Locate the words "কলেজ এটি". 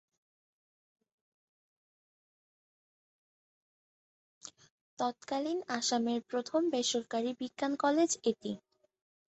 7.83-8.51